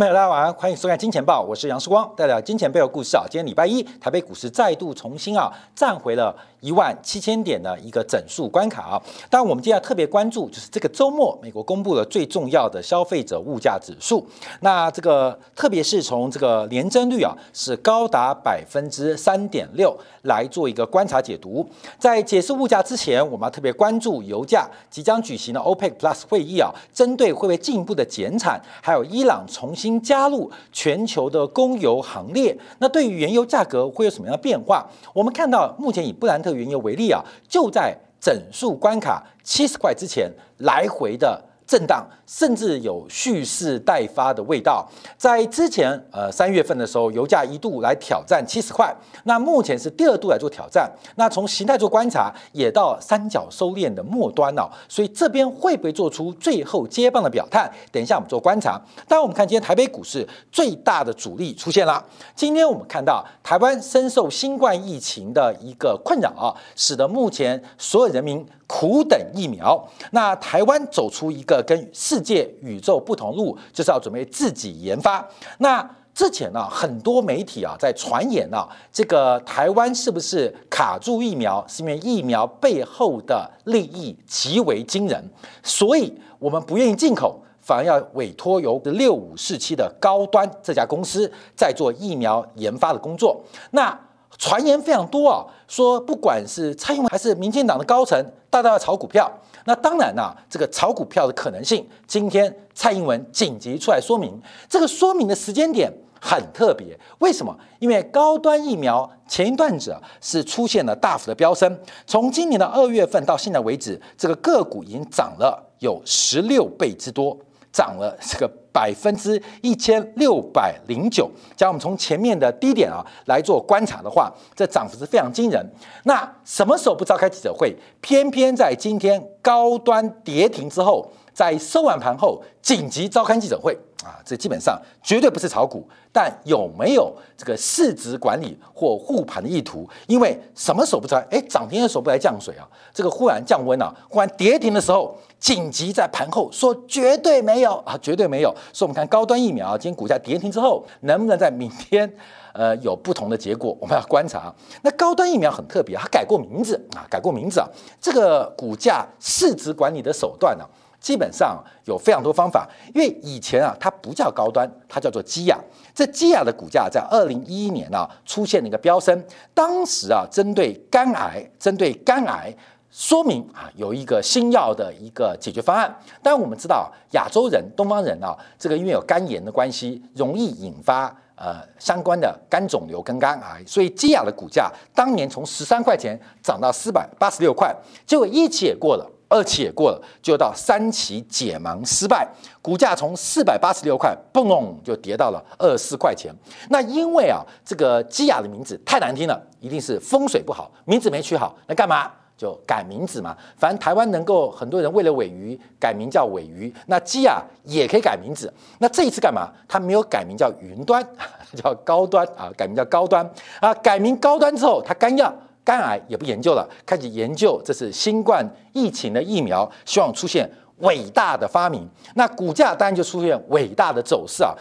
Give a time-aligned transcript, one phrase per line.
[0.00, 3.24] 朋友，大家晚安欢迎收看《金钱报》，我是杨世光，带来金钱背后故事啊。
[3.28, 9.02] 今天礼拜一，台北股市再度重新啊站回了一万七千点的一个整数关卡啊。
[9.28, 14.26] 当然，我们今天要特别关注，就是这个周末美国公布了最重要的消费者物价指数。
[14.60, 21.66] 那这个特别是从这个年增率啊是高达百分之三点六来做一个观察解读。
[21.98, 34.86] 在解释物价之前，我们要特别关注油价即将举行的 OPEC Plus 会议啊，针对会不会进一步的减产，还有伊朗重新加入全球的供油行列，那对于原油价格会有什么样的变化？
[35.12, 41.42] 我们看到目前以布兰特原油为例啊，就在整数关卡七十块之前来回的。
[41.70, 44.84] 震荡，甚至有蓄势待发的味道。
[45.16, 48.92] 在之前，呃，三月份的时候，油价一度来挑战七十块。
[49.22, 50.90] 那目前是第二度来做挑战。
[51.14, 54.68] 那从形态做观察，也到三角收敛的末端了。
[54.88, 57.70] 所以这边会不会做出最后接棒的表态？
[57.92, 58.72] 等一下我们做观察。
[59.06, 62.04] 当然，我们看今天台北股市最大的阻力出现了。
[62.34, 68.44] 今天我们看到台湾深受新冠疫情的一个困扰啊，使得目前所有人民。
[68.70, 75.26] 苦等疫苗，那台湾走出一个跟世界宇宙不同路，就是要准备自己研发。
[75.58, 75.84] 那
[76.14, 81.64] 之前呢，很多媒体啊在传言啊，这个台湾是不是卡住疫苗？
[81.66, 85.20] 是因为疫苗背后的利益极为惊人，
[85.64, 93.42] 所以我们不愿意进口，反而要委托由六五四七的高端这家公司在做疫苗研发的工作。
[93.72, 93.98] 那
[94.40, 99.30] 传言非常多啊，说不管是蔡英文还是民进党的高层，大大要炒股票。
[99.66, 104.32] 那当然啦，这个炒股票的可能性，今天蔡英文紧急出来说明，
[104.66, 106.98] 这个说明的时间点很特别。
[107.18, 107.54] 为什么？
[107.80, 117.36] 因为高端疫苗前一段子是出现了大幅的飙升，从今年的二月份到现在为止，这个个股已经涨了有十六倍之多。
[117.72, 125.64] 涨了这个百分之一千六百零九，将我们从前面的低点啊来做观察的话，这涨幅是非常惊人。
[126.04, 127.76] 那什么时候不召开记者会？
[128.00, 139.88] 偏偏在今天高端跌停之后，在收完盘后紧急召开记者会啊，这基本上绝对不是炒股，但有没有这个市值管理或护盘的意图？
[140.06, 141.20] 因为什么时候不来？
[141.30, 145.16] 哎，涨停的时候不来降水啊，这个忽然降温啊，忽然跌停的时候。
[145.40, 148.54] 紧急在盘后说绝对没有啊，绝对没有。
[148.74, 152.06] 所以我们看高端疫苗，今天股价跌停之后，能不能在明天
[152.52, 153.74] 呃有不同的结果？
[153.80, 154.54] 我们要观察。
[154.82, 157.66] 那高端疫苗很特别，它改过名字啊，改过名字啊。
[157.98, 160.64] 这个股价市值管理的手段呢，
[161.00, 162.68] 基本上有非常多方法。
[162.94, 165.58] 因为以前啊，它不叫高端，它叫做基亚。
[165.94, 169.24] 这基亚的股价在二零一一年啊出现了一个飙升，
[169.54, 172.54] 当时啊针对肝癌，针对肝癌。
[172.92, 175.96] 说明啊，有一个新药的一个解决方案。
[176.24, 181.06] 当然，我们知道亚洲人、东方人啊，这个因为有肝炎的关系，容易引发
[181.36, 187.72] 呃相关的肝肿瘤跟肝癌，所以基亚的股价当年从十三块钱涨到四百八十六块，
[188.04, 192.28] 结果一期也过了，二期也过了，就到三期解盲失败，
[192.60, 196.30] 股价从四百八十六块嘣就跌到了二十四块钱。
[196.68, 202.10] 那因为啊，这个基亚的名字太难听了，一定是风水不好，名字没取好，那干嘛？
[202.36, 208.50] 就改名字嘛，反正台湾能够很多人为了尾鱼改名叫尾鱼，那基亚也可以改名字。
[208.78, 209.52] 那这一次干嘛？
[209.68, 211.06] 他没有改名叫云端，
[211.54, 213.30] 叫高端啊，改名叫高端
[213.60, 213.74] 啊。
[213.74, 215.30] 改名高端之后，他干要、
[215.70, 221.88] 肝癌也不研究了，开始研究这是新冠疫情的疫苗，希望出现伟大的发明。
[222.16, 224.52] 那股价当然就出现伟大的走势啊。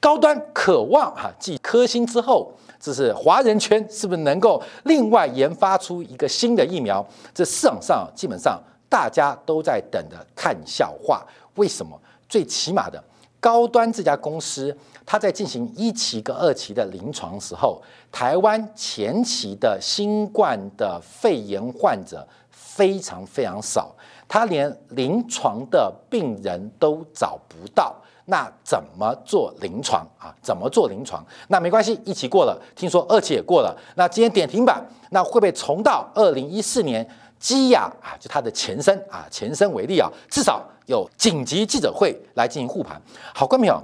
[0.00, 2.52] 高端渴望哈继科兴之后。
[2.78, 7.04] 这是华人圈是不是能够另外研发出一个新的疫苗？
[7.32, 11.24] 这市场上基本上大家都在等着看笑话。
[11.54, 11.98] 为什么？
[12.28, 13.02] 最起码的
[13.40, 14.76] 高端这家公司，
[15.06, 17.80] 它在进行一期跟二期的临床时候，
[18.10, 23.94] 台湾前期的新冠的肺炎患者非常非常少，
[24.26, 27.94] 它连临床的病人都找不到。
[28.28, 30.34] 那怎么做临床啊？
[30.42, 31.24] 怎么做临床？
[31.46, 33.72] 那没关系，一期过了，听说二期也过了。
[33.94, 38.18] 那今天点停板，那会不会重到二零一四年基亚啊？
[38.18, 43.00] 就它的前身啊，前身为例啊，至少有紧急记者会来进行护盘。
[43.32, 43.80] 好，观众朋友，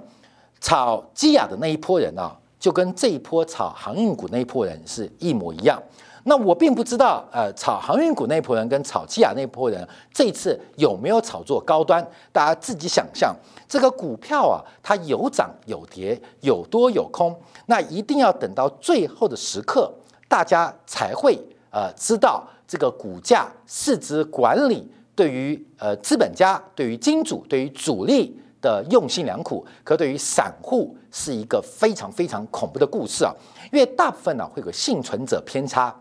[0.63, 5.83] 炒基亚的那一波人啊，就跟这一波炒航运股那一波人是一模一样。
[6.25, 12.01] 那我并不知道，呃，炒航运股那一波人跟炒基亚那一波人，这次有没有炒作高端？
[12.31, 13.35] 大家自己想象，
[13.69, 17.37] 这个股票啊，它有涨有跌，有多有空，
[17.67, 19.93] 那一定要等到最后的时刻，
[20.29, 21.37] 大家才会
[21.73, 33.35] 呃知道这个股价市值管理对于呃资本家、对于金主、对于主力的用心良苦，可对于散户是一个非常非常恐怖的故事啊！
[33.71, 35.95] 因为大部分呢会有幸存者偏差，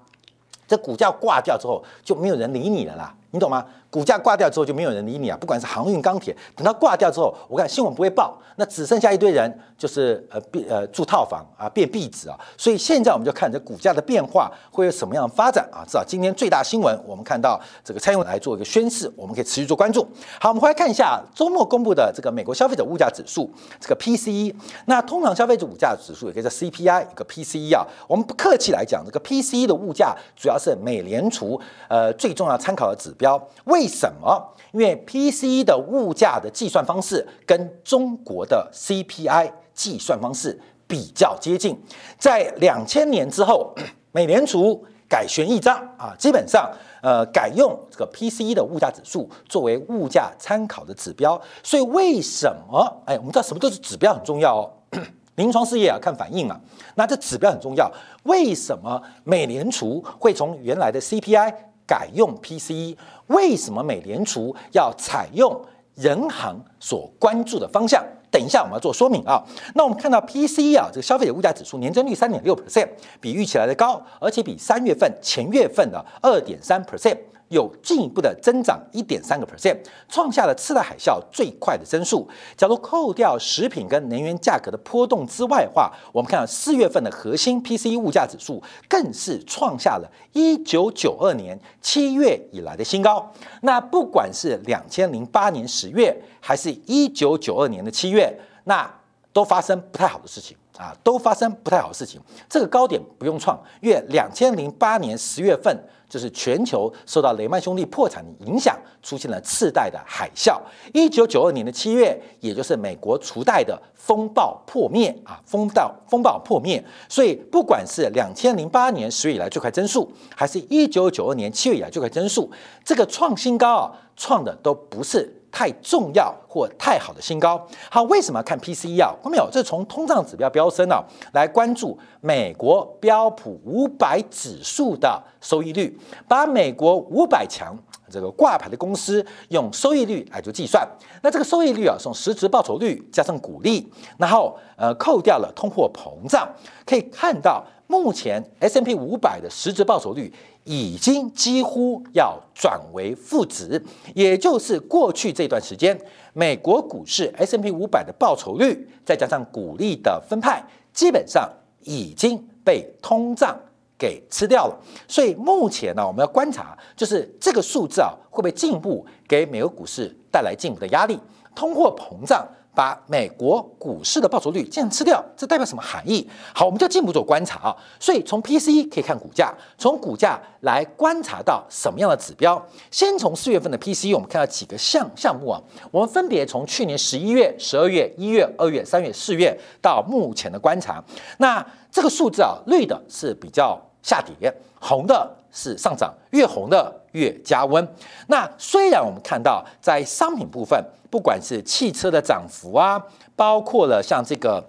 [0.65, 3.65] 这股价挂掉之后就没有人理你了啦，你懂吗？
[3.91, 5.37] 股价挂掉之后就没有人理你啊！
[5.39, 12.39] 不管是航运、钢铁，等它挂掉之后，我看新闻不会报，那只剩下一堆人，就是呃变呃住套房啊，变壁纸啊。
[12.57, 15.83] 所以现在我们就看这股价的变化会有什么样的发展啊？
[15.85, 20.07] 至少今天最大新闻，我们看到这个蔡英文来做一个宣誓，我们可以持续做关注。
[20.39, 23.51] 好，我们回来看一下周末公布的这个美国消费者物价指数，
[23.81, 24.55] 这个 PCE。
[24.85, 27.85] 那通常消费者物价指数也可以叫 CPI，一个 PCE 啊。
[28.07, 31.59] 我们不客气来讲，这个 PCE 的物价主要是美联储
[31.89, 33.37] 呃最重要参考的指标。
[33.65, 34.39] 为为什么？
[34.73, 41.75] 因为 PCE 的物价的计算方式跟中国的 CPI 计算方式比较接近。
[42.19, 43.73] 在两千年之后，
[44.13, 51.41] 美联储改弦易张啊，基本上呃改用这个 PCE 的物价指数作为物价参考的指标。
[51.63, 53.01] 所以为什么？
[53.07, 54.71] 哎，我们知道什么都是指标很重要哦。
[55.37, 56.61] 临床试验啊，看反应嘛。
[56.93, 57.91] 那这指标很重要。
[58.25, 61.51] 为什么美联储会从原来的 CPI？
[61.91, 62.95] 改用 PCE，
[63.27, 65.61] 为什么美联储要采用
[65.95, 68.01] 人行所关注的方向？
[68.31, 69.43] 等一下我们要做说明啊。
[69.75, 72.87] 那我们看到 PCE 啊，这个消费者物价指数年增率三点六 percent，
[73.19, 77.17] 比预期来的高，而且比三月份前月份的二点三 percent。
[77.51, 79.77] 有进一步的增长一点三个 percent，
[80.07, 82.27] 创下了次贷海啸最快的增速。
[82.55, 93.29] 假如扣掉食品跟能源价格的波动之外的话，我们看到四月份的核心 PCE 物价指数更是创下了一九九二年七月以来的新高。
[93.61, 98.33] 那不管是两千零八年十月，还是一九九二年的七月，
[98.63, 98.89] 那
[99.33, 102.21] 都发生不太好的事情啊，都发生不太好的事情。
[102.49, 105.77] 这个高点不用创，因为两千零八年十月份。
[106.11, 110.59] 就是全球受到雷曼兄弟破产的影响，出现了次贷的海啸。
[110.93, 116.83] 一九九二年的七月，也就是美国除贷的风暴破灭啊，风暴风暴破灭。
[117.07, 122.51] 所以，不管是两千零八年十月以来最快增速，还是一九九二年七月以来最快增速，
[122.83, 125.40] 这个创新高啊，创的都不是。
[125.51, 129.13] 太重要或太好的新高，好，为什么看 PCE 啊？
[129.21, 129.47] 看没有？
[129.51, 131.03] 这是从通胀指标飙升啊，
[131.33, 137.77] 来关注美国标普五百指数的收益率，把美国五百强
[138.11, 140.87] 这个挂牌的公司用收益率来做计算。
[141.23, 143.87] 那这个收益率啊，从实质报酬率加上股利，
[144.17, 146.47] 然后呃扣掉了通货膨胀，
[146.85, 150.31] 可以看到目前 S M P 五百的实质报酬率。
[150.63, 153.83] 已经几乎要转为负值，
[154.13, 155.99] 也就是过去这段时间，
[156.33, 163.59] 美国股市 S M P 五百的报酬率，再加上股利的分派，基本上已经被通胀
[164.01, 164.75] 给吃掉了。
[165.07, 171.19] 所以目前呢，我们要观察，就是这个数字啊，会不会进一步给美国股市带来进一步的压力？
[171.53, 172.43] 通货膨胀。
[172.73, 176.25] 把美国股市的报酬率这样吃掉，这代表什么含义？
[176.55, 177.75] 好，我们就进一步做观察啊。
[177.99, 182.65] 所以从 PCE 可以看股价，从股价来观察到什么样的指标？
[182.89, 185.59] 先从四月份的 PCE，我们看到几个项项目啊。
[185.91, 191.03] 我们分别从去年十一月、十二月、一月、二月、三月、四月到目前的观察。
[191.39, 197.87] 那这个数字啊，绿的是比较下跌，红的是上涨，越红的越加温。
[198.27, 200.83] 那虽然我们看到在商品部分。
[201.11, 202.97] 不管是汽车的涨幅啊，
[203.35, 204.63] 包括了像这个，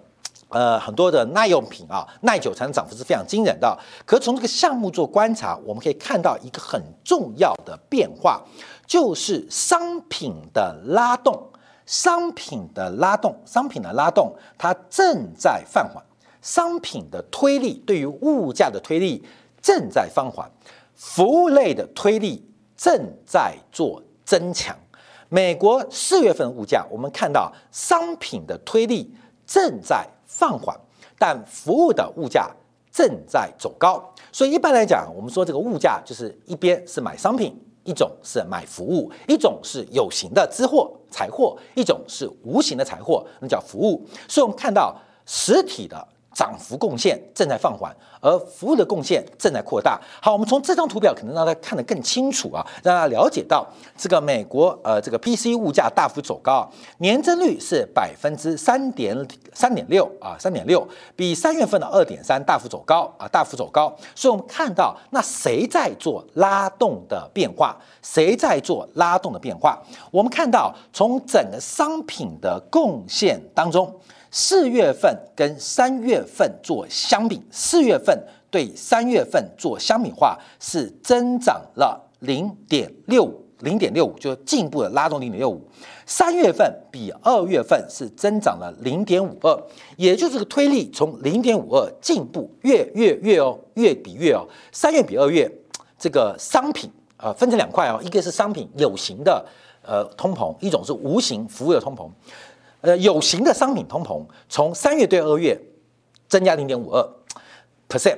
[0.49, 3.79] 呃，很多的耐用品啊，耐久材的涨幅是非常惊人的。
[4.05, 8.41] 可从这个项目做观察，我们可以看到一个很重要的变化，
[8.85, 11.41] 就是商品的拉动，
[11.85, 16.03] 商品的拉动，商品的拉动，它正在放缓，
[16.43, 19.23] 商品的推力对于物价的推力
[19.61, 20.51] 正在放缓，
[20.93, 22.45] 服务类的推力
[22.75, 24.77] 正在做增强。
[25.29, 29.09] 美国四月份物价，我们看到商品的推力
[29.47, 30.77] 正在放缓，
[31.17, 32.51] 但服务的物价
[32.91, 34.13] 正在走高。
[34.33, 44.05] 所以一般来讲，我们说这个物价就是一边是买商品，一种是买服务，一种是有形的资货财货，一种是无形的财货，那叫服务。
[44.27, 44.93] 所以我们看到
[45.25, 46.09] 实体的。
[46.33, 49.99] 涨幅贡献正在放缓，而服务的贡献正在扩大。
[50.21, 59.15] 好，我们从这张图表可能让大家看得更清楚啊，让大家了解到这个美国呃这个 PC 物价大幅走高，年增率是百分之三点
[59.53, 63.95] 三点六啊，三点六比三月份的二点三大幅走高啊，大幅走高。
[64.15, 67.77] 所以我们看到那谁在做拉动的变化？
[68.01, 69.81] 谁在做拉动的变化？
[70.11, 73.93] 我们看到从整个商品的贡献当中。
[74.35, 85.61] 四月份跟三月份做相比，四月份对三月份做相比化是增长了零点六零点六五，就进一步的拉动零点六五。
[86.07, 89.55] 三月份比二月份是增长了零点五二，
[89.97, 95.47] 也就是个推力从零点五二进步，月月月哦，月比月哦，三月比二月，
[95.99, 99.45] 这个商品啊分成两块哦，一个是商品有形的
[99.83, 102.09] 呃通膨，一种是无形服务的通膨。
[102.83, 105.57] 呃，有形的商品通膨从三月对二月
[106.27, 107.01] 增加零点五二
[107.87, 108.17] percent，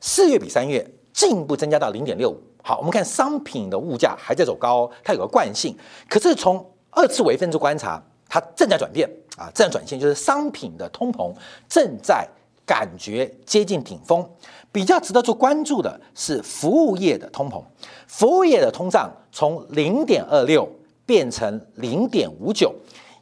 [0.00, 2.40] 四月比三月进一步增加到零点六五。
[2.62, 5.76] 好，我们看商品的物价还在走高，它有个惯性，
[6.08, 9.06] 可是从二次微分做观察，它正在转变
[9.36, 11.30] 啊，正在转线，就是商品的通膨
[11.68, 12.26] 正在
[12.64, 14.26] 感觉接近顶峰。
[14.72, 17.62] 比较值得做关注的是服务业的通膨，
[18.06, 20.66] 服务业的通胀从零点二六
[21.04, 22.74] 变成零点五九，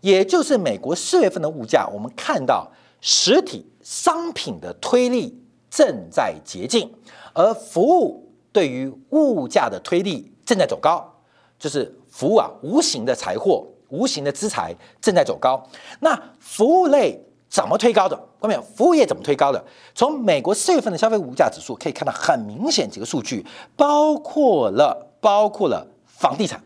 [0.04, 2.70] 也就是美国四月份的物价，我们看到
[3.00, 5.34] 实体商品的推力
[5.70, 6.92] 正在接近，
[7.32, 11.10] 而服务对于物价的推力正在走高，
[11.58, 11.98] 就是。
[12.14, 15.60] 服务啊，无形的财货、无形的资财正在走高。
[15.98, 18.16] 那服务类怎么推高的？
[18.38, 18.62] 外面？
[18.62, 19.64] 服务业怎么推高的？
[19.96, 23.44] 从美国四月份的消费物价指数可以看到很明显几个数据，
[23.74, 26.62] 包括了包括了房地产，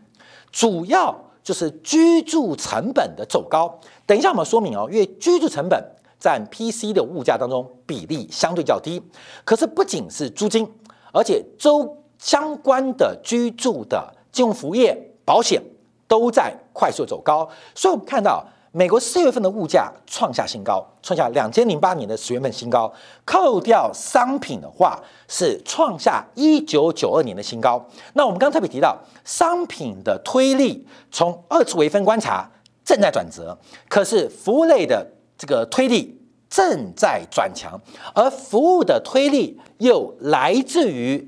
[0.51, 3.79] 主要就是居住成本的走高。
[4.05, 5.83] 等一下我们说明哦，因为居住成本
[6.19, 9.01] 占 PC 的物价当中比例相对较低，
[9.43, 10.67] 可是不仅是租金，
[11.13, 15.05] 而且周相关的居住的金融服务业。
[15.25, 15.61] 保险
[16.07, 22.91] 都在快速走高，所以我们看到美国四月份的物价创下新高，创下两千零八年的十月份新高。
[23.25, 27.83] 扣掉商品的话，是创下一九九二年的新高。
[28.13, 28.95] 那我们刚刚特别提到，
[29.25, 32.47] 商品的推力从二次微分观察
[32.85, 33.57] 正在转折，
[33.87, 37.79] 可是服务类的这个推力正在转强，
[38.13, 41.27] 而服务的推力又来自于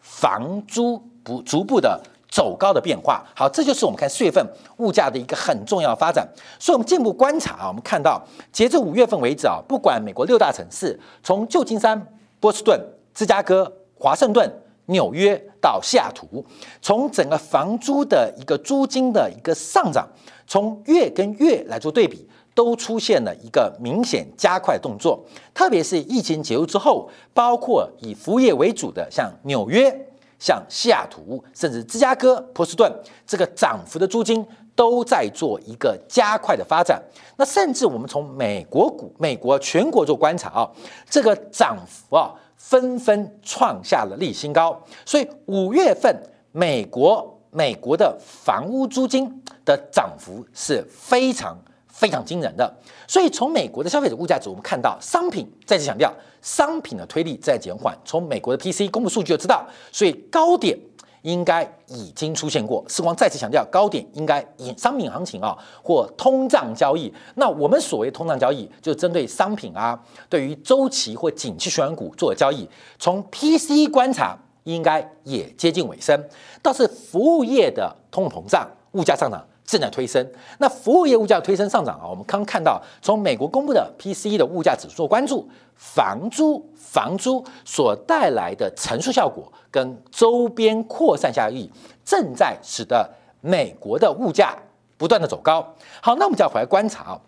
[0.00, 2.02] 房租不逐步的。
[2.32, 4.42] 走高的变化，好，这就是我们看四月份
[4.78, 6.26] 物价的一个很重要发展。
[6.58, 8.18] 所以，我们进一步观察啊，我们看到
[8.50, 12.06] 截至五月份为止啊，不管美国六大城市，从旧金山、
[12.40, 12.80] 波士顿、
[13.12, 14.50] 芝加哥、华盛顿、
[14.86, 16.42] 纽约到西雅图，
[16.80, 20.08] 从整个房租的一个租金的一个上涨，
[20.46, 25.22] 从月跟月来做对比，都出现了一个明显加快动作。
[25.52, 30.08] 特别是疫情结束之后，包括以服务业为主的，像纽约。
[30.42, 32.92] 像西雅图，甚至芝加哥、波士顿，
[33.24, 34.44] 这个涨幅的租金
[34.74, 37.00] 都在做一个加快的发展。
[37.36, 40.68] 那甚至我们从美国股、美国全国做观察啊，
[41.08, 44.76] 这个涨幅啊纷纷创下了历史新高。
[45.06, 46.12] 所以五月份
[46.50, 51.56] 美国美国的房屋租金的涨幅是非常。
[51.92, 52.74] 非常惊人的，
[53.06, 57.96] 所以从美国的消费者物价指，我们看到商品再次强调，商品的推力在减缓。
[58.04, 60.76] 从美国的 PC 公布数据就知道，所以高点
[61.20, 62.82] 应该已经出现过。
[62.88, 67.12] 时光再次强调，高点应该以商品行情啊，或通胀交易。
[67.34, 69.96] 那我们所谓通胀交易，就是针对商品啊，
[70.30, 72.66] 对于周期或景气循环股做的交易。
[72.98, 76.18] 从 PC 观察，应该也接近尾声。
[76.62, 79.46] 倒是服务业的通货膨胀、物价上涨。
[79.64, 80.26] 正在推升，
[80.58, 91.70] 那服务业物价推升上涨啊，我们刚看到从美国公布的 PCE 的物价指数关注房租，房租所带来的乘数效果跟周边扩散效益，
[92.04, 93.08] 正在使得
[93.40, 94.56] 美国的物价
[94.98, 95.66] 不断的走高。
[96.00, 97.20] 好，那我们就要回来观察啊，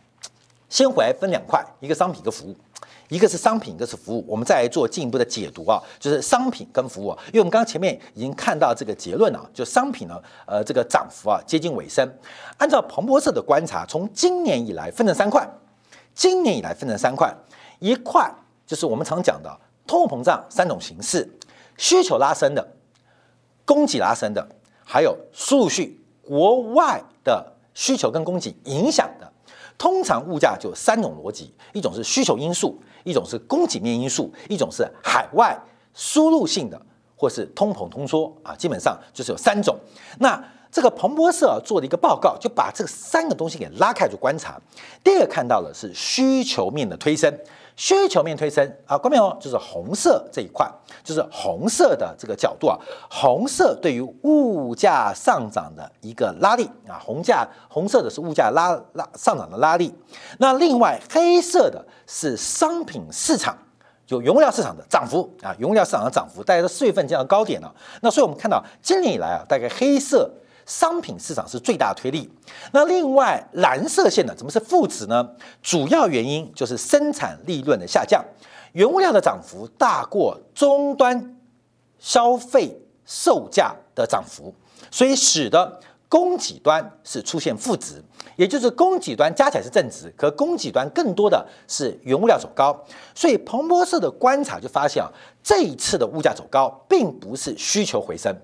[0.69, 2.55] 先回来分两块，一个商品，一个服务。
[3.15, 12.13] 一个是商品，一个是服务，我们再来做进一步的解读啊，就是商品跟服务，因为我们刚刚前面已经看到这个结论了，就商品呢，呃，这个涨幅啊接近尾声。
[12.59, 15.49] 按照彭博社的观察，从今年以来分成三块，
[16.13, 17.33] 今年以来分成三块，
[17.79, 18.29] 一块
[18.67, 21.39] 就是我们常讲的通货膨胀三种形式，
[21.77, 22.67] 需求拉升的，
[23.65, 24.45] 供给拉升的，
[24.85, 29.24] 还有数据国外的需求跟供给影响的。
[29.77, 35.59] 通常物价就三种逻辑，一种是需求因素，一种是供给面因素，一种是海外
[35.93, 36.81] 输入性的，
[37.17, 39.77] 或是通膨通缩啊，基本上就是有三种。
[40.19, 44.61] 那这个彭博社做的一个报告，就把这三个东西给拉开做观察。
[45.03, 47.33] 第二个看到的是需求面的推升。
[47.77, 50.71] 需求面推升啊，关面哦，就是红色这一块，
[51.03, 52.79] 就是红色的这个角度啊，
[53.11, 59.93] 红色对于物价上涨的一个拉力啊，红价红色的是物价拉拉上涨的拉力。
[60.39, 63.59] 那另外黑色的是商品市场，
[64.07, 67.75] 就原物料市场的涨幅啊，原物料市场的涨幅，大概在四月份见到高点了。
[68.03, 70.31] 那所以我们看到今年以来啊，大概黑色。
[70.67, 72.31] 商品市场是最大的推力。
[72.73, 75.29] 那另外蓝色线的怎么是负值呢？
[75.63, 78.25] 主要原因就是生产利润的下降，
[78.73, 81.37] 原物料的涨幅大过终端
[81.99, 84.55] 消费售价的涨幅，
[84.91, 88.03] 所以使得供给端是出现负值，
[88.37, 92.79] 也就是供给端加起来是正值，可供给端更多的是原物料走高。
[93.15, 95.11] 所以彭博社的观察就发现啊，
[95.43, 98.35] 这一次的物价走高，并不是需求回升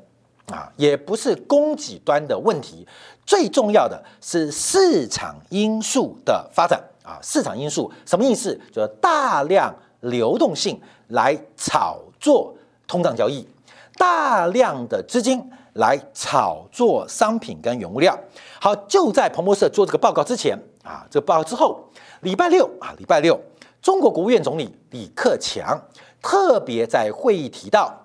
[0.50, 2.86] 啊，也不是供给端的问题，
[3.24, 7.18] 最重要的是市场因素的发展啊。
[7.22, 8.58] 市场因素什么意思？
[8.72, 12.54] 就是大量流动性来炒作
[12.86, 13.46] 通胀交易，
[13.96, 15.42] 大量的资金。
[15.74, 18.18] 来炒作商品跟原物料。
[18.60, 21.88] 好，就在彭博社做这个报告之前啊，这个报告之后，
[22.22, 23.40] 礼拜六啊，礼拜六，
[23.80, 25.80] 中国国务院总理李克强
[26.20, 27.99] 特别在会议提到，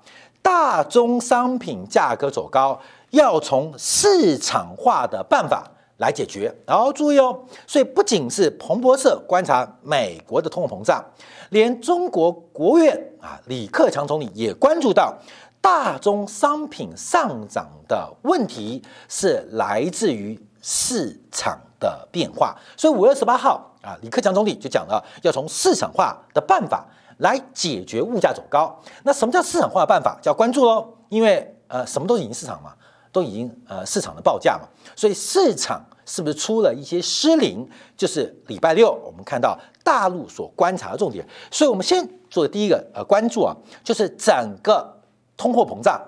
[0.45, 6.53] 大宗商品价格走高，要从市场化的办法来解决。
[6.67, 11.03] 然后注意哦，所以不仅是彭博社观察美国的通货膨胀，
[11.49, 15.17] 连中国国务院啊，李克强总理也关注到。
[15.59, 26.85] 大宗商品上涨的问题是来自于市场的变化，所以五月十八号啊，李克强总理就讲了，要从市场化的办法
[27.17, 28.79] 来解决物价走高。
[29.03, 30.17] 那什么叫市场化的办法？
[30.21, 32.73] 叫关注喽，因为呃，什么都已经市场嘛，
[33.11, 37.67] 都已经呃市场的报价嘛，所以市场是不是出了一些失灵？
[37.97, 41.27] 就是礼拜六我们看到大陆所观察的重点。
[41.51, 44.93] 所以我们先做第一个呃关注啊，就是整个。
[45.37, 46.01] 通货膨胀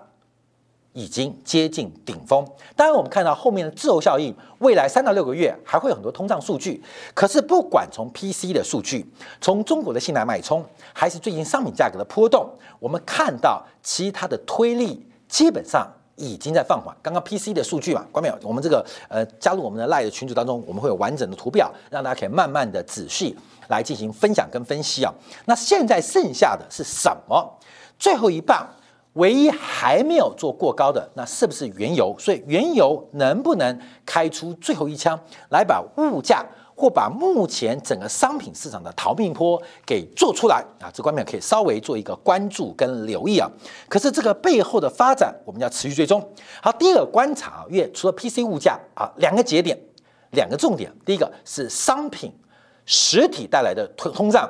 [0.97, 2.43] 已经接近顶峰，
[2.75, 6.83] 当然我们看到后面的滞后效应，未来三到六个月还会有很多通胀数据。
[7.13, 9.05] 可是不管从 PC 的数据，
[9.39, 12.49] 从中国的信贷脉冲，还是最近商品价格的波动，
[12.79, 16.97] 我们看到其他的推力基本上已经在放缓。
[17.03, 18.35] 刚刚 PC 的数据嘛，关没有？
[18.41, 25.13] 我们这个呃加入我们的 Live 群组当中，我们会有完整的图表，让大家可以慢慢的仔细来进行分享跟分析啊。
[25.45, 27.55] 那现在剩下的是什么？
[27.99, 28.67] 最后一棒。
[29.17, 32.15] 唯一还没有做过高的，那是不是原油？
[32.17, 40.91] 所以原油能不能开出最后一枪，来把物价或把目前整个商品市场的逃命坡给做出来啊？
[40.93, 43.49] 这方面可以稍微做一个关注跟留意啊。
[43.89, 46.21] 可是这个背后的发展，我们要持续追踪。
[46.61, 49.75] 好，第二个观察，因为除了 PC 物价啊，两个节点，
[50.31, 52.31] 两个重点，第一个是商品
[52.85, 54.47] 实体带来的通通胀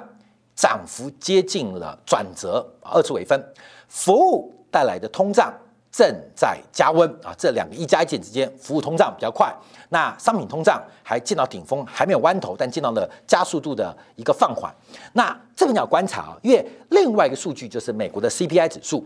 [0.54, 3.42] 涨幅接近了转折，二次尾分，
[3.88, 4.54] 服务。
[4.78, 5.52] 带来的通胀
[5.92, 9.52] 正在加温啊，这两个一加一减之间，服务通胀比较快，
[9.90, 14.72] 那商品通胀还见到顶峰，还没有弯头，但见到了加速度的一个放缓。
[15.14, 19.04] 那这边要观察啊，因为另外一个数据就是美国的 CPI 指数，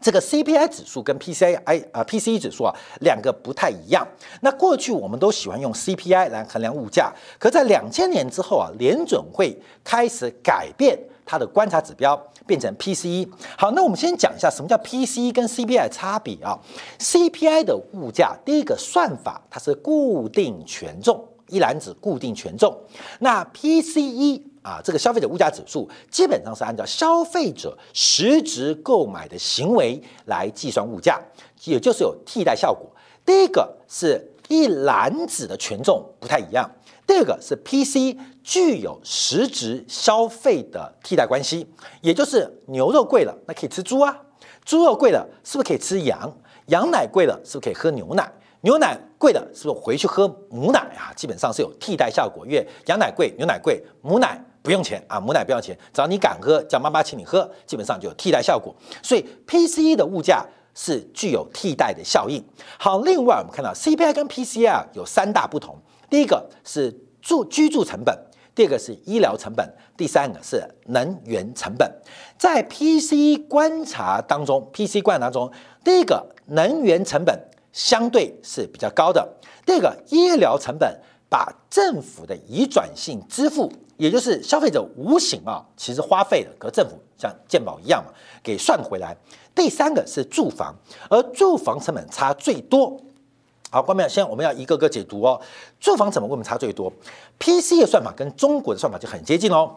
[0.00, 4.04] 这个 CPI 指数跟 PCI 啊 PCE 指数啊两个不太一样。
[4.40, 10.98] 那过去我们都喜欢用 CPI 来衡量物价，可在两千年之后啊，联准会开始改变。
[11.28, 13.28] 它的观察指标变成 PCE。
[13.58, 16.58] 好，那我们先讲一下什么叫 PCE 跟 CPI 差别啊
[16.98, 22.74] ？CPI 的物价，第一个算法它是固定权重，一篮子固定权重。
[23.20, 31.20] 那 PCE 啊，这个消费者物价指数基本上是按照消费者实质购买的行为来计算物价，
[31.64, 32.90] 也就是有替代效果。
[33.26, 36.70] 第一个是一篮子的权重不太一样。
[37.08, 41.66] 第二个是 PC 具有实质消费的替代关系，
[42.02, 44.12] 也就是牛肉贵了，那可以吃猪啊；
[44.62, 46.30] 猪肉贵了，是不是可以吃羊？
[46.66, 48.30] 羊奶贵了，是不是可以喝牛奶？
[48.60, 51.08] 牛奶贵了，是不是回去喝母奶啊？
[51.16, 58.76] 基本上是有替代效果，因为羊奶贵，牛奶贵，母奶不用钱啊，母奶不要钱，只要你敢喝，叫妈妈请你喝，基本上就有替代效果。
[59.02, 60.44] 所以 PC 的物价
[60.74, 62.44] 是具有替代的效应。
[62.78, 65.74] 好，另外我们看到 CPI 跟 PCI 啊有三大不同。
[66.10, 68.16] 第一个是住居住成本，
[68.54, 71.90] 第二个是医疗成本，第三个是能源成本。
[72.38, 75.52] 在 PC 观察当中，PC 观察当中，
[75.84, 77.38] 第一个能源成本
[77.72, 79.28] 相对是比较高的，
[79.66, 88.10] 第二个医疗成本把政府的移转性支付，也就是消费者无形啊，其实花费的，和政府像健保一样嘛，
[88.42, 89.16] 给算回来。
[89.54, 90.74] 第三个是住房，
[91.10, 92.98] 而住房成本差最多。
[93.70, 95.38] 好，关面现在我们要一个个解读哦。
[95.78, 96.90] 住房怎么为我们差最多
[97.38, 99.76] ？PC 的算法跟中国的算法就很接近哦。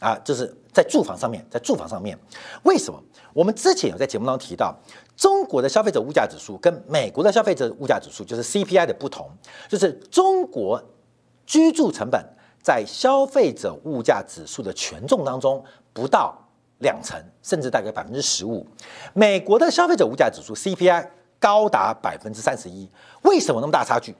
[0.00, 2.18] 啊，就是在住房上面，在住房上面，
[2.64, 3.02] 为什么？
[3.32, 4.74] 我们之前有在节目当中提到，
[5.16, 9.30] 中国的消费者物价指数跟美国的消费者物价指数，就是 CPI 的不同，
[9.66, 10.82] 就是中国
[11.46, 12.22] 居住成本
[12.62, 16.36] 在消费者物价指数的权重当中不到
[16.80, 18.66] 两成，甚至大概百分之十五。
[19.14, 21.08] 美国的消费者物价指数 CPI。
[21.44, 22.88] 高达百分之三十一，
[23.20, 24.16] 为什么那么大差距？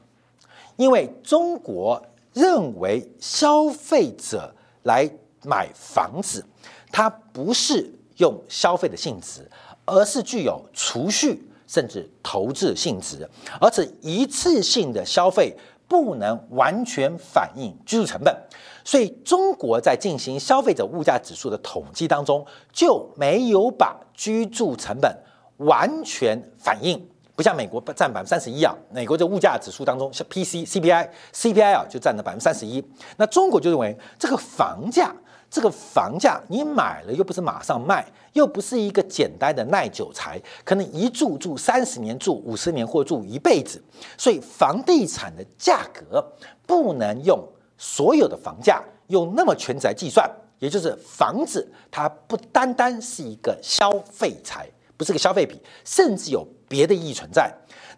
[0.77, 1.99] 因为中国
[2.35, 5.11] 认为消费者来
[5.43, 6.45] 买房子，
[6.93, 9.51] 它不是用消费的性质，
[9.87, 13.27] 而是具有储蓄甚至投资性质，
[13.59, 15.57] 而且一次性的消费
[15.89, 18.37] 不能完全反映居住成本，
[18.85, 25.17] 所以中国在进行消费者物价指数的统计当中就没有把居住成本
[25.57, 27.03] 完全反映。
[27.37, 32.85] 不像美国占百分之三十一啊，美国的物价指数当中，像 P C C P I C P I 啊就占了百分之三十一。
[33.17, 35.13] 那中国就认为这个房价，
[35.51, 43.83] 这个房价你买了又不是马上卖，又不是一个简单的耐久财，可能一住住三十年、住五十年或住一辈子，
[44.17, 46.25] 所以房地产的价格
[46.67, 47.43] 不能用
[47.77, 54.69] 所有的房价用那么全值来计算，也就是房子它不单单是一个消费财。
[54.97, 57.49] 不是个消费品，甚至有别的意义存在。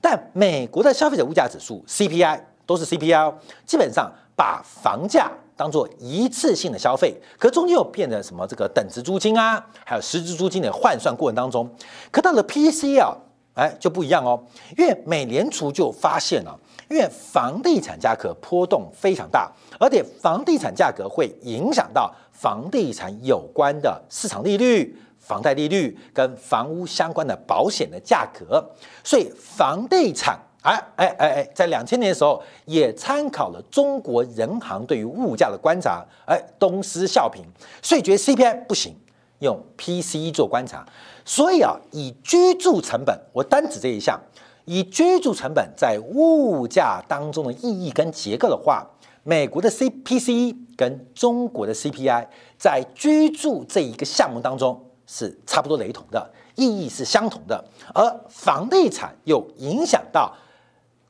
[0.02, 3.34] 但美国的消费者物价指数 CPI 都是 CPI，
[3.64, 11.66] 基本上把房价当做一次性的消费，可中间又变成什么这个等值租金啊，还有实质租金的换算过程当中，
[12.10, 13.16] 可到了 PC 啊，
[13.54, 14.44] 哎就不一样哦，
[14.76, 16.60] 因为美联储就发现了，
[16.90, 24.94] 因为房地产价格波动非常大，而且房地产价格会影响到房地产有关的市场利率。
[25.26, 28.64] 房贷利率跟房屋相关的保险的价格，
[29.02, 37.40] 所以房地产，哎哎哎哎，在两千年的时候也参考了中国人行对于物价的观察，哎，东施效颦，
[37.82, 38.94] 所以觉得 CPI 不行，
[39.40, 40.86] 用 PCE 做观察。
[41.24, 44.20] 所以啊，以居住成本，我单指这一项，
[44.64, 48.86] 以居住成本在物价当中的意义跟结构的话，
[49.24, 54.80] 美国的 CPCE 跟中国的 CPI 在居住这一个项目当中。
[55.06, 57.64] 是差不多雷同的，意义是相同的，
[57.94, 60.34] 而房地产又影响到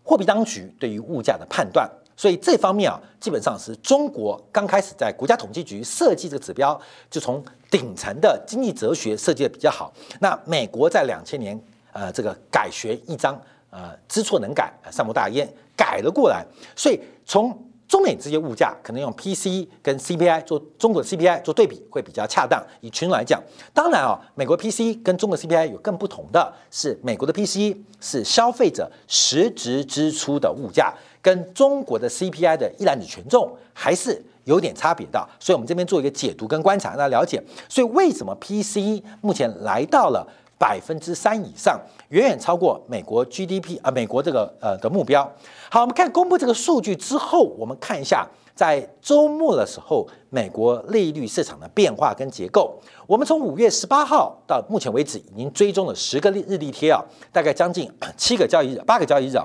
[0.02, 6.78] 货币当局对于物价的判断，所以这方面啊，基本上是中国刚开始在国家统计局设计这个指标，
[7.10, 9.92] 就从顶层的经济哲学设计的比较好。
[10.20, 11.58] 那美国在两千年，
[11.92, 16.44] 呃，这个改学一章，呃，知错能改，善莫大焉，改了过来，
[16.76, 17.56] 所以从。
[17.88, 22.60] 中美之间物价可能用 P C 跟 CPI 做中国的 CPI 做对比会比较恰当。
[22.80, 23.40] 以群来讲，
[23.72, 35.28] 当然啊，美国 P C 跟中国 CPI 有更不同的是，美国的 P C 是消费者实质支出的物价，跟中国的 CPI 的一揽子权重还是有点差别的。
[35.38, 37.42] 所以，我们这边做一个解读跟观察，大家了解。
[37.68, 40.26] 所以，为什么 P C 目前来到了？
[40.58, 45.30] 百分之三以上，远远超过美国 GDP 啊，美国这个呃的目标。
[45.70, 52.74] 好，我们看公布这个数据之后，我们看一下在周末的时候，美国利率市场的变化跟结构。
[53.06, 59.44] 我们从五月十八号到目前为止，已经追踪了十个日日历贴啊，大概将近七个交易日、八个交易日啊，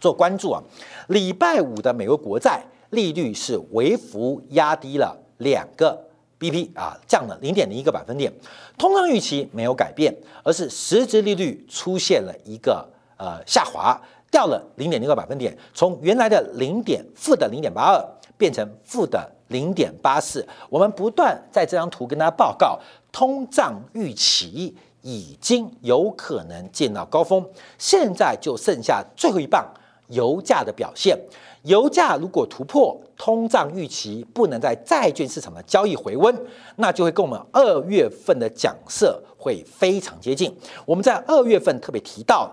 [0.00, 0.60] 做关注啊。
[1.08, 6.11] 礼拜五的美国国债利率是微幅压低了两个。
[6.42, 8.32] B P 啊降了零点零一个百分点，
[8.76, 12.84] 通胀预期没有改变，而是实质利率出现了一个
[13.16, 13.96] 呃下滑，
[14.28, 18.04] 掉了零点零个百分点，从原来的零点负的零点八二
[18.36, 20.44] 变成负的零点八四。
[20.68, 22.76] 我们不断在这张图跟大家报告，
[23.12, 29.64] 通胀预期已经有可能见到高峰，现在就剩下最后一棒，
[30.08, 31.16] 油价的表现。
[31.62, 36.34] 油价如果突破通胀预期，不能在债券市场的交易回温，
[36.76, 40.52] 那就会跟我们二月份的讲设会非常接近。
[40.84, 42.50] 我们在二月份特别提到，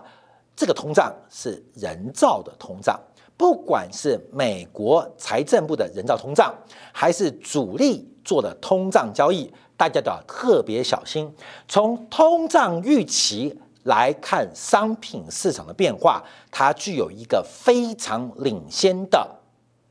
[0.55, 2.99] 这个通胀是人造的通胀，
[3.35, 6.53] 不管是美国财政部的人造通胀，
[6.91, 11.33] 还是主力做的通胀交易，大家都要特别小心。
[11.67, 13.59] 从通胀预期。
[13.83, 19.27] 来看商品市场的变化，它具有一个非常领先的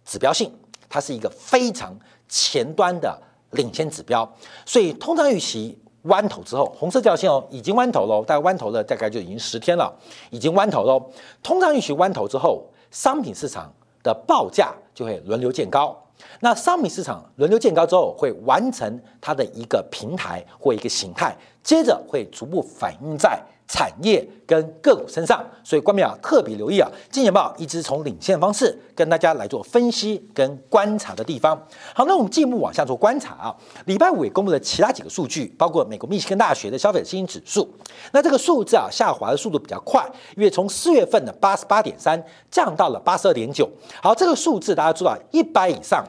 [0.04, 0.52] 指标性，
[0.88, 1.92] 它是一个非常
[2.28, 3.20] 前端的
[3.52, 4.30] 领先指标。
[4.66, 9.92] 所以，通胀预期弯头之后，红色调线哦，已经弯头了，大概弯头了，大概就已经十天了，
[10.30, 11.10] 已经弯头喽。
[11.42, 13.72] 通胀预期弯头之后，商品市场
[14.02, 15.96] 的报价就会轮流见高。
[16.40, 23.40] 那商品市场轮流见高之后，会完成它的一个平台或一个形态，接着会逐步反映在。
[23.68, 31.54] 产业跟个股身上，所以官媒啊特别留意啊，金钱豹一直从领先方式跟大家来做分析跟观察的地方。
[31.94, 33.54] 好，那我们进一步往下做观察啊。
[33.84, 37.68] 礼拜五也公布了其他几个数据，包括美国密歇根大学的消费者信心指数。
[38.12, 40.02] 那这个数字啊下滑的速度比较快，
[40.34, 43.68] 因为从四月份的八十八点三降到了八十二点九。
[44.02, 46.02] 好，这个数字大家知道一百以上。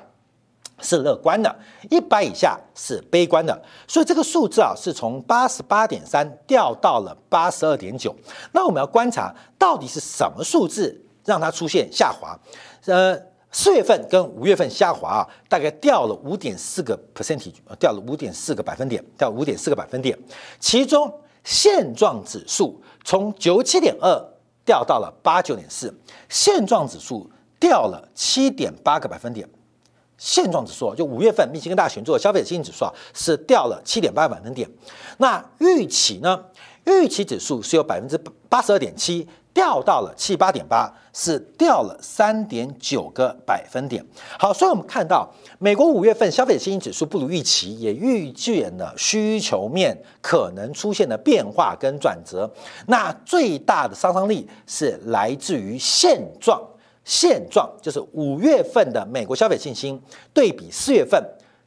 [0.81, 1.53] 是乐观的，
[1.89, 8.15] 一百以下是悲观的，所以这个数字啊是从八十八点三掉到了八十二点九。
[8.51, 12.37] 那我们要观察到底是什么数字让它出现下滑？
[12.85, 13.19] 呃，
[13.51, 20.17] 四月份跟五月份下滑啊，大概掉了五点四个 percentage，掉了五点四个百分点，掉五点四个百分点。
[20.59, 21.11] 其中
[21.43, 24.23] 现状指数从九七点二
[24.65, 25.93] 掉到了八九点四，
[26.29, 29.47] 现状指数掉了七点八个百分点。
[30.19, 34.69] 现状指数就五月份密歇根大学做的消费者信心指数啊，是掉了七点八个百分点。
[35.17, 36.45] 那预期呢？
[36.85, 38.15] 预期指数是有百分之
[38.47, 39.27] 八十二点七。
[39.51, 44.05] 掉到了七八点八，是掉了三点九个百分点。
[44.37, 45.27] 好，所以我们看到
[45.57, 52.49] 美国五月份消费者信心指数不如预期，也预见了需求面可能出现的变化跟转折。
[52.87, 56.61] 那最大的杀伤力是来自于现状，
[57.09, 59.99] 现状就是五月份的美国消费信心
[60.31, 61.19] 对比四月份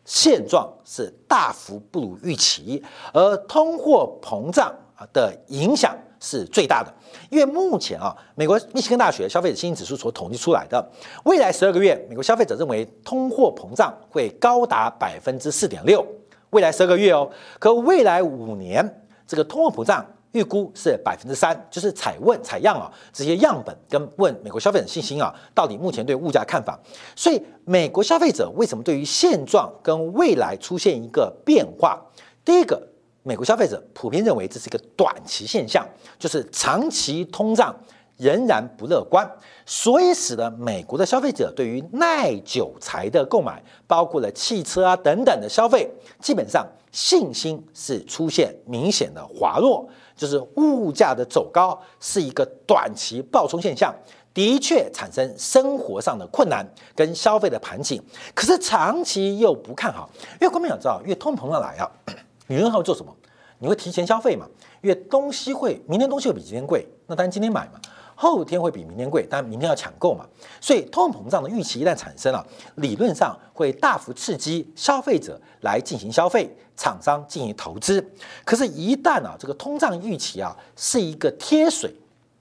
[0.04, 2.80] 现状是大幅不如预期，
[3.12, 4.72] 而通货膨胀
[5.12, 5.92] 的影响。
[6.24, 6.94] 是最大的，
[7.30, 10.88] 因为目前啊，美国密西根大学消费者信心指数所统计出来的，
[11.24, 16.06] 未来十二个月，美国消费者认为通货膨胀会高达百分之四点六，
[16.50, 17.28] 未来十二个月哦，
[17.58, 26.78] 可未来五年这个通货膨胀预估是百分之三，就是采问采样啊这些样本跟问美国消费者信心啊，到底目前对物价看法，
[27.16, 32.00] 所以美国消费者为什么对于现状跟未来出现一个变化？
[32.44, 32.88] 第一个。
[33.24, 35.86] 美国消费者普遍认为这是一个短期现象，
[36.18, 37.72] 就是长期通胀
[38.16, 39.24] 仍然不乐观，
[39.64, 45.88] 所以使得美国的消费者对于耐久材的购买，包括了汽车啊等等的消费，
[46.20, 53.92] 基本上信心是出现明显的滑落，就是物价的走高是一个短期暴冲现象，
[54.32, 58.00] 的确产生生活上的困难跟消费的盘颈，
[58.34, 60.08] 可是长期又不看好，
[60.40, 61.90] 因为国民想知道，越通膨要来啊。
[62.46, 63.12] 女人还会做什么？
[63.58, 64.46] 你会提前消费嘛？
[64.82, 67.80] 因为东西会明天东西会比今天贵，那当然今天买嘛。
[68.22, 70.24] 后天会比明天贵，但明天要抢购嘛。
[70.60, 78.00] 所以通货膨胀的预期一旦产生了，理论上会大幅刺激消费者来进行消费，厂商进行投资。
[78.44, 81.92] 可是，一旦啊这个通胀预期啊是一个贴水，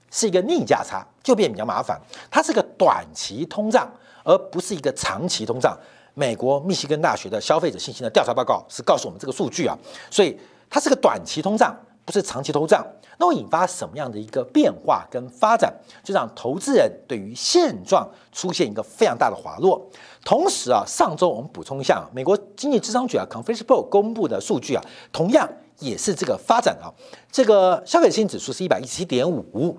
[0.08, 2.00] 是一个逆价差，就变比较麻烦。
[2.30, 3.90] 它是个短期通胀，
[4.22, 5.76] 而不是一个长期通胀。
[6.14, 9.76] 美国密西根大学的消费者信心的调查报告是告诉我们这个数据啊，
[10.10, 10.38] 所以
[10.70, 12.84] 它是个短期通胀，不是长期通胀。
[13.18, 19.80] 那会引发什么样的一个变化跟发展，就让投资人对于现状出现一个非常大的滑落。
[20.24, 26.90] 同时啊，上周我们补充一下，美国经济智商局啊 （Conference Board） 公布的数据啊，同样也是这个发展啊，
[27.30, 29.78] 这个消费者信指数是一百一十七点五。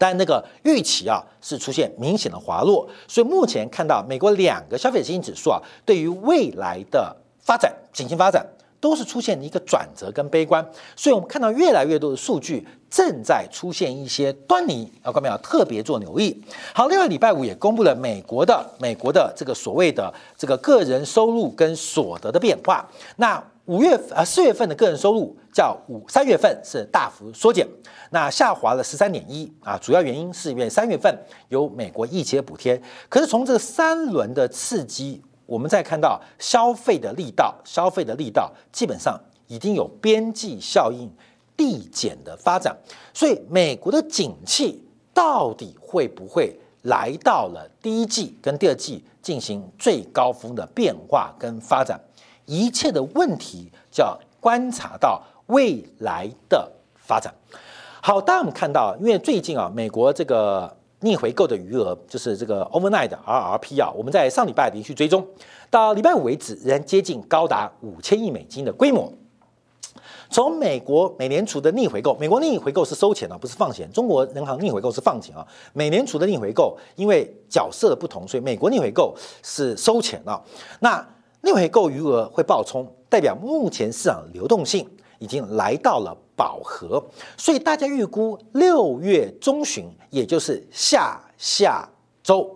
[0.00, 8.46] 但那个预期啊是出现明显的滑落，所以目前看到美国两个消费者信心指数啊，对于未来的发展、景气发展
[8.80, 10.64] 都是出现一个转折跟悲观，
[10.96, 16.42] 所以我们看到越来越多的数据正在出现一些端倪，啊各位要特别做留意。
[16.72, 23.42] 好，另外礼拜五也公布了美国的美国的这个所谓的这个个人收入跟所得的变化，那。
[23.68, 27.68] 五月呃四月份的个人收入较五三月份是大幅缩减，
[28.12, 31.14] 那下滑了十三点一啊，主要原因是因为三月份
[31.50, 41.10] 有美国疫情补贴，可是从这三轮的刺激，我们再看到消费的力道，消费的力道基本上已经有边际效应
[41.56, 42.76] 递减的发展，
[43.14, 44.84] 所以美国的景气
[45.14, 51.98] 到底会不会来到了第一季跟第二季进行最高峰的变化跟发展？
[52.44, 57.32] 一切的问题就要观察到未来的发展。
[58.02, 65.26] 好，当我们看到，因为最近啊，美国这个逆回购的余额，就是这个 overnight 的 RRP 啊，我们在上礼拜连续追踪，
[65.70, 69.12] 到礼拜五为止，仍然接近高达五千亿美金的规模。
[70.30, 75.46] 从美国美联储的逆回购，美国逆回购是收钱啊，不是放钱；中国人行逆回购是放钱啊。
[75.72, 80.38] 美联储的逆回购，因为角色的不同，所以美国逆回购是收钱啊。
[80.80, 81.06] 那
[81.40, 84.86] 逆回购余额会爆冲，代表目前市场流动性
[85.18, 87.04] 已经来到了饱和，
[87.36, 91.86] 所以大家预估六月中旬，也就是下下
[92.22, 92.48] 周，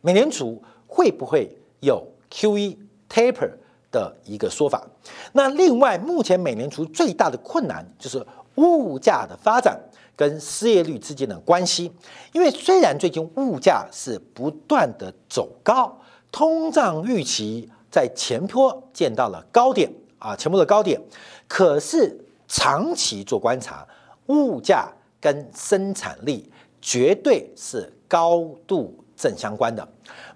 [0.00, 3.50] 美联储会不会有 QE taper
[3.92, 4.82] 的一个说法？
[5.32, 9.78] 那另外，目前美联储最大的困难就是物价的发展
[10.16, 11.92] 跟失业率之间的关系，
[12.32, 16.00] 因为虽然最近物价是不断的走高，
[16.32, 17.70] 通胀预期。
[17.88, 21.00] 在前坡见到了高点啊，前坡的高点，
[21.48, 23.86] 可是长期做观察，
[24.26, 24.88] 物价
[25.20, 29.86] 跟生产力绝对是高度正相关的。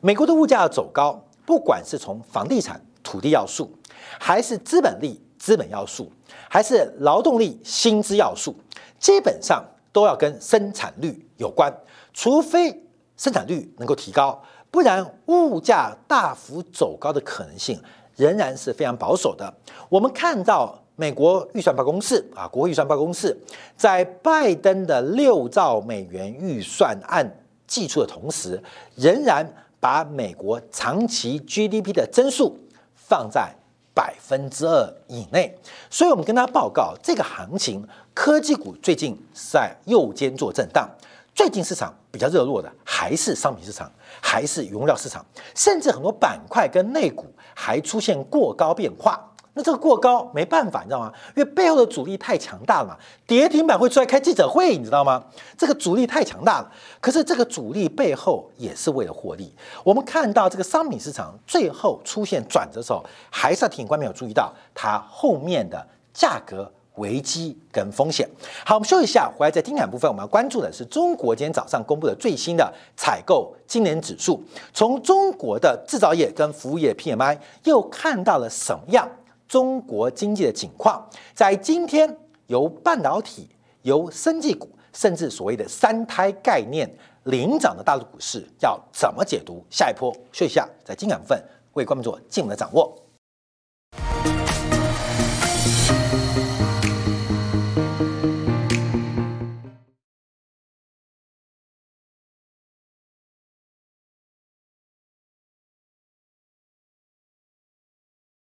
[0.01, 3.71] 美国的物价要走高，不管是从房地产、土地要素，
[4.19, 6.11] 还是资本力、资本要素，
[6.49, 8.55] 还是劳动力、薪资要素，
[8.99, 11.73] 基本上都要跟生产率有关，
[12.13, 12.85] 除非
[13.17, 14.43] 生产率能够提高。
[14.71, 17.83] 不然，物价大幅走高的可能性
[18.15, 19.53] 仍然是非常保守的。
[19.89, 23.35] 我们看到美国预算办公室啊，国会预算办公室
[23.75, 27.27] 在拜登的六兆美元预算案
[27.67, 28.63] 寄出的同时，
[28.97, 32.55] 仍然把美国长期 GDP 的增速
[32.95, 33.51] 放在
[33.95, 35.57] 百分之二以内。
[35.89, 37.83] 所以，我们跟大家报告，这个行情
[38.13, 40.87] 科技股最近在右肩做震荡。
[41.35, 49.27] 最近市场比较热络的还是商品市场，还是原料市场，甚至很多板块跟内股还出现过高变化。
[49.55, 51.13] 那这个过高没办法，你知道吗？
[51.37, 52.97] 因为背后的主力太强大了嘛。
[53.27, 55.25] 跌停板会出来开记者会，你知道吗？
[55.59, 56.71] 这个主力太强大了。
[57.01, 59.53] 可是这个主力背后也是为了获利。
[59.83, 66.71] 我们看到这个商品市场最后出现转折的时候，还是要提醒观众注意到它后面的价格。
[66.97, 68.29] 危机跟风险。
[68.67, 74.43] 好，我们休息一下，回来在听感部分，我们要关注的是中国今天早上公布的最新的采购经理指数。
[74.75, 79.09] 从中国的制造业跟服务业 PMI 又看到了什么样
[79.51, 81.05] 中国经济的景况？
[81.35, 83.49] 在今天由半导体、
[83.83, 86.89] 由生技股，甚至所谓的三胎概念
[87.25, 90.13] 领涨的大陆股市，要怎么解读下一波？
[90.31, 92.97] 休息一下，在精彩部分为观众做进一步的掌握。